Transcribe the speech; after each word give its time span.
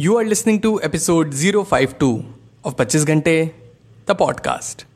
You 0.00 0.16
are 0.16 0.24
listening 0.24 0.62
to 0.62 0.82
episode 0.82 1.34
052 1.34 2.24
of 2.64 2.74
25 2.74 3.04
Ghante, 3.04 3.52
the 4.06 4.14
podcast. 4.14 4.86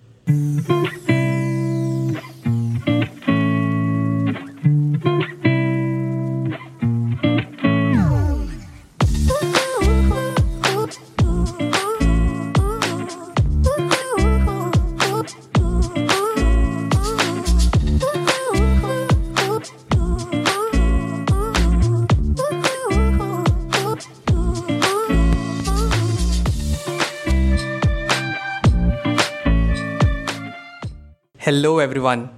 Hello 31.46 31.80
everyone 31.80 32.28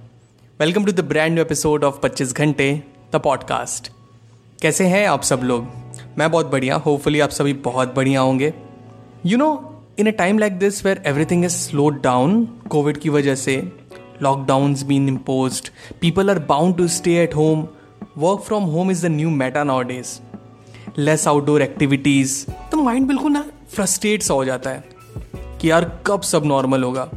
welcome 0.59 0.85
to 0.85 0.91
the 0.91 0.99
brand 0.99 1.33
new 1.33 1.43
episode 1.43 1.83
of 1.83 1.99
25 2.05 2.33
Ghante 2.33 2.83
the 3.13 3.15
podcast 3.15 3.91
कैसे 4.61 4.85
हैं 4.85 5.07
आप 5.07 5.21
सब 5.21 5.39
लोग? 5.43 5.67
मैं 6.17 6.31
बहुत 6.31 6.45
बढ़िया 6.45 6.75
होपफुली 6.75 7.19
आप 7.19 7.29
सभी 7.29 7.53
बहुत 7.53 7.95
बढ़िया 7.95 8.21
होंगे. 8.21 8.53
You 9.25 9.37
know 9.37 9.75
in 9.99 10.07
a 10.07 10.09
time 10.09 10.39
like 10.39 10.53
this 10.53 10.85
where 10.85 11.03
everything 11.05 11.45
is 11.45 11.51
slowed 11.51 12.01
down 12.01 12.45
covid 12.45 12.97
की 12.97 13.09
वजह 13.09 13.35
से 13.35 13.71
lockdown 14.21 14.75
been 14.85 15.07
imposed 15.07 15.71
people 16.01 16.29
are 16.29 16.39
bound 16.39 16.77
to 16.77 16.87
stay 16.87 17.15
at 17.15 17.35
home 17.35 17.67
work 18.17 18.39
from 18.39 18.63
home 18.63 18.91
is 18.91 19.07
the 19.07 19.11
new 19.11 19.29
meta 19.29 19.63
nowadays 19.81 20.19
less 20.97 21.27
outdoor 21.27 21.61
activities 21.61 22.51
तो 22.71 22.77
mind 22.77 23.07
बिल्कुल 23.07 23.31
ना 23.31 23.45
frustrate 23.69 24.23
सा 24.23 24.33
हो 24.33 24.45
जाता 24.45 24.69
है 24.69 24.83
कि 25.61 25.71
यार 25.71 26.03
कब 26.07 26.21
सब 26.21 26.45
नॉर्मल 26.45 26.83
होगा? 26.83 27.09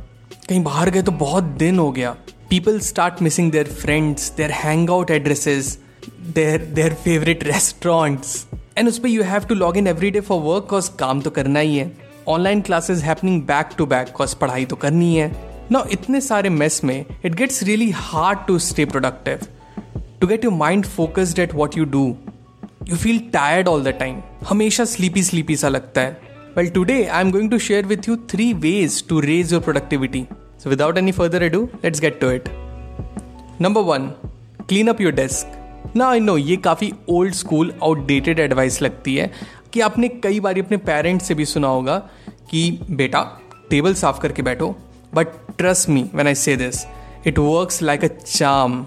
कहीं 0.51 0.63
बाहर 0.63 0.91
गए 0.91 1.03
तो 1.03 1.13
बहुत 1.13 1.45
दिन 1.59 1.79
हो 1.79 1.91
गया। 1.93 2.11
People 2.51 2.79
start 2.81 3.21
missing 3.23 3.51
their 3.53 3.69
friends 3.73 4.31
their 4.37 4.51
hang 4.51 4.91
out 4.91 5.11
addresses 5.11 5.67
their 6.35 6.65
their 6.75 6.95
favourite 7.03 7.45
restaurants 7.45 8.47
and 8.79 8.89
उस 8.89 8.99
पर 8.99 9.09
you 9.09 9.23
have 9.23 9.45
to 9.49 9.55
log 9.55 9.77
in 9.77 9.87
every 9.87 10.11
day 10.11 10.21
for 10.21 10.41
work 10.43 10.67
cause 10.71 10.89
काम 11.01 11.21
तो 11.21 11.31
करना 11.31 11.61
ही 11.61 11.77
है। 11.77 11.91
Online 12.29 12.61
classes 12.61 13.03
happening 13.03 13.43
back 13.43 13.69
to 13.79 13.87
back 13.87 14.11
cause 14.17 14.35
पढ़ाई 14.41 14.65
तो 14.65 14.77
करनी 14.77 15.15
है। 15.17 15.31
ना 15.73 15.85
इतने 15.93 16.21
सारे 16.21 16.51
मेस 16.51 16.83
में 16.85 17.05
it 17.25 17.35
gets 17.35 17.63
really 17.63 17.91
hard 17.97 18.47
to 18.47 18.59
stay 18.67 18.85
productive 18.85 19.47
to 20.21 20.27
get 20.27 20.45
your 20.45 20.55
mind 20.55 20.87
focused 20.97 21.39
at 21.39 21.55
what 21.55 21.79
you 21.79 21.85
do 21.95 22.05
you 22.89 22.97
feel 22.97 23.19
tired 23.33 23.69
all 23.69 23.85
the 23.85 23.95
time 24.01 24.21
हमेशा 24.49 24.85
स्लीपी 24.97 25.23
स्लीपी 25.23 25.57
सा 25.57 25.69
लगता 25.69 26.01
है। 26.01 26.29
Well, 26.55 26.69
today 26.77 27.01
I'm 27.17 27.29
going 27.35 27.49
to 27.51 27.59
share 27.65 27.87
with 27.91 28.07
you 28.09 28.15
three 28.31 28.53
ways 28.63 28.95
to 29.11 29.21
raise 29.25 29.53
your 29.55 29.61
productivity. 29.67 30.23
So, 30.63 30.69
without 30.69 30.99
any 30.99 31.13
further 31.13 31.43
ado, 31.43 31.71
let's 31.83 32.01
get 32.01 32.21
to 32.21 32.29
it. 32.29 32.49
Number 33.59 33.81
one, 33.81 34.13
clean 34.69 34.91
up 34.93 34.99
your 35.01 35.13
desk. 35.13 35.47
ना 35.97 36.09
I 36.09 36.21
no 36.21 36.37
ये 36.37 36.57
काफ़ी 36.57 36.93
old 37.09 37.35
school 37.35 37.73
outdated 37.83 38.39
advice 38.39 38.81
लगती 38.83 39.15
है 39.17 39.31
कि 39.73 39.81
आपने 39.81 40.09
कई 40.09 40.41
बार 40.41 40.59
अपने 40.59 40.77
parents 40.77 41.29
से 41.29 41.35
भी 41.35 41.45
सुना 41.45 41.69
होगा 41.69 41.97
कि 42.51 42.81
बेटा 42.91 43.23
टेबल 43.71 43.95
साफ़ 43.95 44.21
करके 44.21 44.43
बैठो 44.43 44.69
but 45.15 45.27
trust 45.59 45.89
me 45.89 46.03
when 46.15 46.27
I 46.27 46.35
say 46.35 46.57
this 46.57 46.85
it 47.27 47.39
works 47.39 47.83
like 47.83 48.05
a 48.05 48.09
charm 48.27 48.83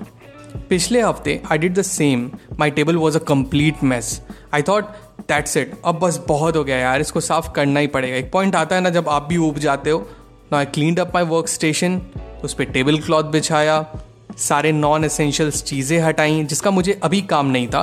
पिछले 0.69 1.01
हफ़्ते 1.01 1.41
I 1.51 1.57
did 1.57 1.73
the 1.73 1.81
same 1.81 2.29
my 2.59 2.71
table 2.71 2.97
was 2.97 3.17
a 3.17 3.23
complete 3.27 3.83
mess 3.83 4.19
I 4.53 4.61
thought 4.61 4.95
that's 5.29 5.57
it 5.57 5.73
अब 5.85 5.99
बस 5.99 6.23
बहुत 6.27 6.55
हो 6.55 6.63
गया 6.63 6.77
यार 6.77 7.01
इसको 7.01 7.19
साफ़ 7.19 7.51
करना 7.51 7.79
ही 7.79 7.87
पड़ेगा. 7.87 8.15
एक 8.15 8.31
पॉइंट 8.31 8.55
आता 8.55 8.75
है 8.75 8.81
ना 8.81 8.89
जब 8.89 9.09
आप 9.09 9.27
भी 9.29 9.37
उब 9.37 9.57
जाते 9.59 9.89
हो 9.89 10.07
ना 10.53 10.59
I 10.59 10.65
clean 10.73 10.97
up 10.97 11.11
my 11.15 11.23
work 11.25 11.47
station 11.47 12.01
उस 12.43 12.53
पर 12.53 12.63
टेबल 12.73 12.97
क्लॉथ 13.01 13.23
बिछाया 13.31 13.75
सारे 14.37 14.71
नॉन 14.71 15.05
एसेंशियल्स 15.05 15.63
चीज़ें 15.63 15.99
हटाई 15.99 16.43
जिसका 16.43 16.71
मुझे 16.71 16.99
अभी 17.03 17.21
काम 17.29 17.47
नहीं 17.51 17.67
था। 17.67 17.81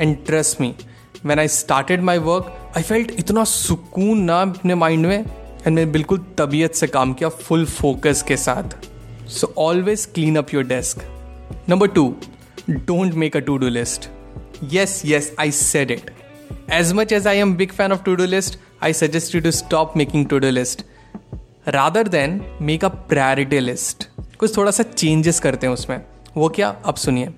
And 0.00 0.16
trust 0.26 0.60
me 0.60 0.74
when 1.24 1.38
I 1.38 1.48
started 1.48 2.02
my 2.02 2.18
work 2.18 2.72
I 2.76 2.82
felt 2.82 3.12
इतना 3.18 3.44
सुकून 3.44 4.20
ना 4.22 4.40
अपने 4.42 4.74
माइंड 4.74 5.06
में 5.06 5.18
एंड 5.18 5.66
मैंने 5.66 5.86
बिल्कुल 5.92 6.24
तबीयत 6.38 6.74
से 6.74 6.86
काम 6.86 7.12
किया 7.12 7.28
फुल 7.28 7.64
फोकस 7.66 8.22
के 8.28 8.36
साथ। 8.36 8.76
So 9.28 9.52
always 9.58 10.06
clean 10.14 10.36
up 10.36 10.54
your 10.54 10.64
desk 10.64 11.04
number 11.68 11.88
two 11.98 12.14
don't 12.70 13.14
make 13.14 13.36
a 13.36 13.40
to 13.40 13.56
do 13.56 13.68
list 13.68 14.10
yes 14.72 15.02
yes 15.06 15.34
I 15.40 15.50
said 15.50 15.90
it 15.90 16.10
as 16.72 16.92
much 16.92 17.12
as 17.12 17.26
I 17.26 17.38
am 17.38 17.54
big 17.56 17.72
fan 17.72 17.92
of 17.92 18.08
to-do 18.08 18.32
list, 18.34 18.56
I 18.86 18.88
suggest 18.98 19.34
you 19.34 19.40
to 19.44 19.50
stop 19.56 19.96
making 20.00 20.22
to-do 20.28 20.50
list. 20.58 20.84
Rather 21.68 22.08
then 22.08 22.58
make 22.60 22.84
a 22.84 22.88
priority 22.88 23.60
list 23.60 24.08
कुछ 24.38 24.56
थोड़ा 24.56 24.70
सा 24.70 24.82
changes 24.82 25.40
करते 25.40 25.66
हैं 25.66 25.74
उसमें। 25.74 26.00
वो 26.36 26.48
क्या? 26.48 26.68
अब 26.84 26.94
सुनिए। 26.94 27.28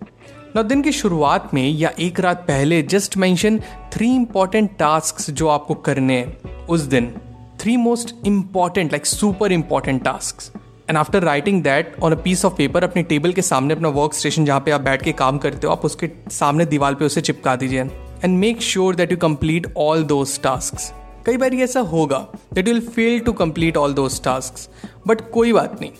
ना 0.56 0.62
दिन 0.62 0.82
की 0.82 0.92
शुरुआत 0.92 1.54
में 1.54 1.68
या 1.68 1.92
एक 2.00 2.20
रात 2.20 2.36
पहले 2.36 2.82
just 2.82 3.16
mention 3.16 3.60
three 3.92 4.14
important 4.14 4.76
task 4.78 5.30
जो 5.30 5.48
आपको 5.48 5.74
करने 5.74 6.18
हैं 6.18 6.66
उस 6.66 6.80
दिन। 6.80 7.14
Three 7.60 7.76
most 7.76 8.26
important 8.26 8.92
like 8.92 9.06
super 9.06 9.52
important 9.52 10.04
task 10.04 10.60
and 10.88 10.98
after 10.98 11.22
writing 11.22 11.62
that 11.62 11.96
on 12.02 12.12
a 12.12 12.22
piece 12.22 12.44
of 12.44 12.54
paper 12.54 12.84
अपने 12.84 13.02
टेबल 13.02 13.32
के 13.32 13.42
सामने 13.42 13.74
अपना 13.74 13.88
वर्क 13.88 14.14
स्टेशन 14.14 14.44
जहाँ 14.44 14.60
पे 14.60 14.70
आप 14.70 14.80
बैठ 14.80 15.02
के 15.02 15.12
काम 15.12 15.38
करते 15.38 15.66
हो, 15.66 15.72
आप 15.72 15.84
उसके 15.84 16.10
सामने 16.30 16.66
दीवार 16.66 16.94
पे 16.94 17.04
उसे 17.04 17.20
चिपका 17.20 17.56
दीजिए। 17.56 17.80
And 18.24 18.38
make 18.38 18.62
sure 18.62 18.94
that 18.94 19.10
you 19.10 19.18
complete 19.18 19.74
all 19.76 20.04
those 20.04 20.40
task 20.42 20.98
कई 21.26 21.36
बार 21.36 21.54
ऐसा 21.54 21.80
होगा 21.80 22.18
that 22.54 22.68
will 22.68 22.80
fail 22.88 23.18
to 23.20 23.32
complete 23.32 23.76
all 23.76 23.94
those 23.94 24.22
task 24.22 24.68
but 25.06 25.20
कोई 25.30 25.52
बात 25.52 25.80
नहीं. 25.80 25.90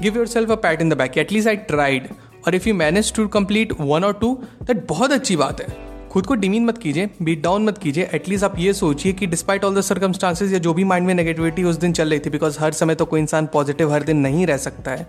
Give 0.00 0.16
yourself 0.26 0.50
a 0.50 0.54
pat 0.56 0.80
in 0.80 0.88
the 0.88 0.96
back 0.98 1.18
at least 1.18 1.48
I 1.48 1.56
tried 1.68 2.08
और 2.46 2.54
if 2.54 2.68
you 2.68 2.74
manage 2.74 3.12
to 3.12 3.26
complete 3.28 3.72
one 3.80 4.04
और 4.04 4.12
two 4.12 4.32
that 4.62 4.86
बहुत 4.88 5.12
अच्छी 5.12 5.36
बात 5.36 5.60
है. 5.60 5.82
खुद 6.12 6.26
को 6.26 6.34
डिमीन 6.34 6.64
मत 6.64 6.78
कीजिए 6.78 7.10
बीट 7.22 7.42
डाउन 7.42 7.64
मत 7.64 7.78
कीजिए. 7.78 8.08
एटलीस्ट 8.14 8.44
आप 8.44 8.58
ये 8.58 8.72
सोचिए 8.72 9.12
कि 9.12 9.26
डिस्पाइट 9.26 9.64
ऑल 9.64 9.74
द 9.74 9.80
सर्कमस्टांसेस 9.80 10.52
या 10.52 10.58
जो 10.58 10.74
भी 10.74 10.84
माइंड 10.84 11.06
में 11.06 11.14
नेगेटिविटी 11.14 11.64
उस 11.64 11.76
दिन 11.76 11.92
चल 11.92 12.10
रही 12.10 12.18
थी 12.18 12.30
बिकॉज़ 12.30 12.58
हर 12.60 12.72
समय 12.72 12.94
तो 12.94 13.04
कोई 13.04 13.20
इंसान 13.20 13.46
पॉजिटिव 13.52 13.92
हर 13.92 14.02
दिन 14.02 14.16
नहीं 14.16 14.46
रह 14.46 14.56
सकता 14.56 14.90
है. 14.90 15.06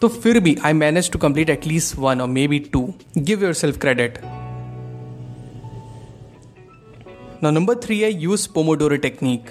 तो 0.00 0.08
फिर 0.08 0.40
भी 0.40 0.56
I 0.64 0.72
manage 0.72 1.10
to 1.10 1.18
complete 1.18 1.50
at least 1.50 1.96
one 1.98 2.20
और 2.20 2.28
maybe 2.48 2.58
two 2.72 2.88
give 3.18 3.44
yourself 3.54 3.78
credit 3.80 4.18
Now, 7.44 7.50
number 7.50 7.74
three 7.74 7.96
है 8.02 8.22
use 8.22 8.42
Pomodoro 8.56 8.96
technique. 9.04 9.48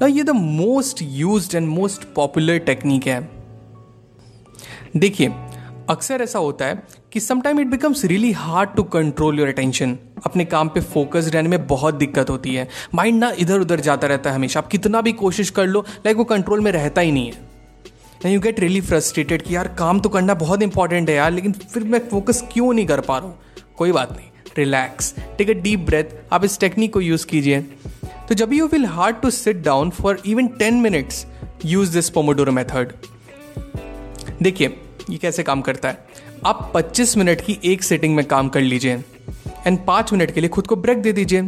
Now, 0.00 0.08
ये 0.08 0.22
the 0.22 0.30
most 0.30 0.98
use 1.02 1.56
and 1.56 1.68
most 1.68 2.04
popular 2.14 2.58
technique 2.58 3.06
है. 3.06 3.28
देखिए 4.96 5.28
अक्सर 5.90 6.22
ऐसा 6.22 6.38
होता 6.38 6.64
है 6.64 6.82
कि 7.12 7.20
sometime 7.20 7.60
it 7.60 7.66
becomes 7.66 8.04
really 8.04 8.32
hard 8.32 8.70
to 8.76 8.82
control 8.82 9.38
your 9.38 9.48
attention 9.48 9.98
अपने 10.26 10.44
काम 10.44 10.68
पे 10.68 10.80
फोकस 10.80 11.30
रहने 11.34 11.48
में 11.48 11.66
बहुत 11.66 11.94
दिक्कत 11.94 12.30
होती 12.30 12.54
है. 12.54 12.68
माइंड 12.94 13.20
ना 13.20 13.32
इधर 13.38 13.60
उधर 13.60 13.80
जाता 13.80 14.06
रहता 14.06 14.30
है 14.30 14.36
हमेशा. 14.36 14.60
आप 14.60 14.66
कितना 14.66 15.00
भी 15.00 15.12
कोशिश 15.12 15.50
कर 15.50 15.66
लो 15.66 15.80
लाइक 15.80 16.16
वो 16.16 16.24
कंट्रोल 16.24 16.60
में 16.60 16.72
रहता 16.72 17.00
ही 17.00 17.12
नहीं 17.12 17.26
है. 17.26 17.34
And 18.24 18.34
you 18.34 18.40
get 18.40 18.60
really 18.60 18.80
frustrated 18.80 19.42
कि 19.42 19.56
यार 19.56 19.68
काम 19.68 20.00
तो 20.00 20.08
करना 20.08 20.34
बहुत 20.34 20.62
इंपॉर्टेंट 20.62 21.08
है 21.08 21.14
यार 21.14 21.32
लेकिन 21.32 21.52
फिर 21.52 21.84
मैं 21.84 22.08
फोकस 22.08 22.44
क्यों 22.52 22.72
नहीं 22.72 22.86
कर 22.86 23.00
पा 23.00 23.18
रहा 23.18 23.26
हूँ? 23.26 23.38
कोई 23.76 23.92
बात 23.92 24.12
नहीं. 24.12 24.26
Relax 24.58 25.14
take 25.38 25.50
a 25.50 25.52
deep 25.52 25.80
breath 25.80 26.04
आप 26.32 26.44
इस 26.44 26.58
टेक्निक 26.60 26.92
को 26.92 27.00
यूज़ 27.00 27.26
कीजिए। 27.26 27.60
तो 28.28 28.34
जब 28.34 28.52
you 28.52 28.66
will 28.66 28.86
hard 28.86 29.16
to 29.16 29.30
sit 29.30 29.56
down 29.56 29.90
for 29.90 30.22
even 30.26 30.46
ten 30.48 30.74
minutes 30.74 31.26
use 31.64 31.92
this 31.92 32.10
Pomodoro 32.10 32.52
method 32.52 32.92
देखिए, 34.42 34.76
ये 35.10 35.16
कैसे 35.16 35.42
काम 35.42 35.60
करता 35.60 35.88
है? 35.88 35.98
आप 36.46 36.72
25 36.74 37.16
मिनट 37.16 37.40
की 37.40 37.58
एक 37.64 37.82
सेटिंग 37.82 38.14
में 38.16 38.24
काम 38.24 38.48
कर 38.48 38.60
लीजिए 38.60 38.98
एंड 39.66 39.78
पाँच 39.86 40.12
मिनट 40.12 40.30
के 40.30 40.40
लिए 40.40 40.48
खुद 40.48 40.66
को 40.66 40.76
ब्रेक 40.76 40.98
दे 40.98 41.12
दीजिए। 41.12 41.42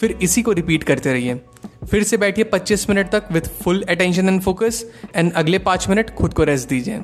फिर 0.00 0.18
इसी 0.22 0.42
को 0.42 0.52
रिपीट 0.52 0.84
करते 0.84 1.12
रहिए। 1.12 1.34
फिर 1.90 2.02
से 2.02 2.16
बैठिए 2.16 2.44
25 2.44 2.88
मिनट 2.88 3.10
तक 3.10 3.24
with 3.32 3.42
full 3.62 3.82
attention 3.88 4.28
and 4.28 4.40
focus 4.42 4.84
and 5.16 5.32
अगले 5.32 5.58
पाँच 5.58 5.88
मिनट 5.88 6.10
खुद 6.10 6.34
को 6.34 6.44
रेस्ट 6.44 6.68
दीजिए। 6.68 7.00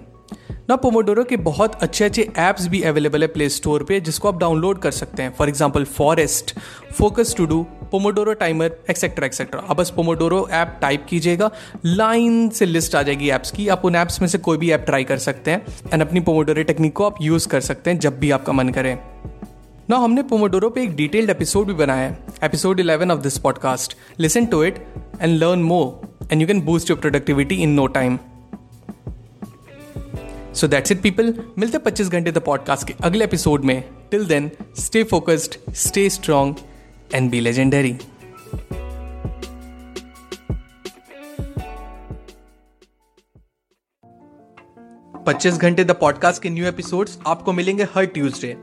ना 0.68 0.76
पोमोडोरो 0.76 1.22
के 1.24 1.36
बहुत 1.36 1.74
अच्छे 1.74 2.04
अच्छे 2.04 2.22
ऐप्स 2.38 2.66
भी 2.66 2.80
अवेलेबल 2.82 3.22
है 3.22 3.26
प्ले 3.28 3.48
स्टोर 3.48 3.82
पे, 3.84 3.98
जिसको 4.00 4.28
आप 4.28 4.38
डाउनलोड 4.38 4.78
कर 4.78 4.90
सकते 4.90 5.22
हैं। 5.22 5.32
For 5.34 5.48
example 5.48 5.84
forest 5.84 6.54
focus 6.92 7.34
to 7.36 7.46
do 7.46 7.62
Pomodoro 7.92 8.32
timer 8.32 8.76
etcetera 8.90 9.26
etcetera 9.26 9.62
आप 9.70 9.76
बस 9.76 9.90
पोमोडोरो 9.90 10.46
ऐप 10.50 10.78
टाइप 10.80 11.06
कीजिएगा। 11.08 11.50
लाइन 11.86 12.48
से 12.48 12.66
लिस्ट 12.66 12.94
आ 12.94 13.02
जाएगी 13.02 13.28
ऐप्स 13.30 13.50
की। 13.50 13.68
आप 13.68 13.84
उन 13.84 13.96
ऐप्स 13.96 14.20
में 14.20 14.28
से 14.28 14.38
कोई 14.38 14.58
भी 14.58 14.70
ऐप 14.70 14.84
ट्राई 14.86 15.04
कर 15.04 15.18
सकते 15.18 15.50
हैं। 15.50 15.66
एंड 15.92 16.02
अपनी 16.02 16.20
पोमोडोरो 16.20 16.62
टेक्निक 16.62 16.92
को 16.92 17.04
आप 17.04 17.22
यूज़ 17.22 17.48
कर 17.48 17.60
सकते 17.60 17.90
हैं, 17.90 17.98
जब 17.98 18.18
भी 18.18 18.30
आपका 18.30 18.52
मन 18.52 18.68
करे। 18.68 18.98
ना, 19.90 19.96
हमने 19.96 20.22
पोमोडोरो 20.22 20.70
पे 20.70 20.82
एक 20.82 20.96
डिटेल्ड 20.96 21.30
एपिसोड 21.30 21.66
भी 21.66 21.74
बनाया 21.74 22.08
है। 22.08 22.18
Episode 22.44 22.80
11 22.80 23.10
of 23.10 23.20
this 23.20 23.38
podcast 23.38 23.96
listen 24.20 24.46
to 24.46 24.64
it 24.64 24.84
and 25.20 25.38
learn 25.38 25.62
more 25.62 26.28
and 26.32 26.40
you 26.40 26.46
can 26.46 26.60
boost 26.62 26.90
your 26.90 27.00
productivity 27.00 27.54
in 27.54 27.70
no 27.70 27.86
time 27.86 28.18
so 30.54 30.68
that's 30.68 30.92
it 30.92 31.02
people 31.02 31.34
मिलते 31.58 31.78
पच्चीस 31.78 32.08
घंटे 32.08 32.32
द 32.32 32.38
पॉडकास्ट 32.38 32.86
के 32.86 32.94
अगले 33.04 33.24
एपिसोड 33.24 33.64
में. 33.64 33.82
Till 34.10 34.26
then 34.26 34.50
stay 34.78 35.02
focused 35.04 35.54
stay 35.74 36.08
strong 36.10 36.54
and 37.14 37.30
be 37.30 37.40
legendary 37.40 37.96
पच्चीस 45.26 45.54
घंटे 45.54 45.84
the 45.84 45.90
podcast 45.90 46.42
के 46.42 46.50
new 46.50 46.66
episode 46.66 47.08
आपको 47.26 47.52
मिलेंगे 47.52 47.84
हर 47.94 48.04
ट्यूजडे 48.06 48.56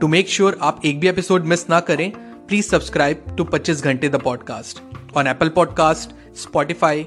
टू 0.00 0.08
मेक 0.08 0.28
श्योर 0.28 0.58
आप 0.62 0.80
एक 0.84 1.00
भी 1.00 1.08
एपिसोड 1.08 1.44
मिस 1.44 1.68
ना 1.70 1.80
करें 1.80 2.10
please 2.48 2.66
subscribe 2.66 3.24
to 3.36 3.44
25 3.44 3.82
Ghante 3.82 4.08
the 4.08 4.16
podcast 4.16 4.80
on 5.16 5.26
Apple 5.26 5.48
podcast 5.48 6.10
Spotify 6.36 7.06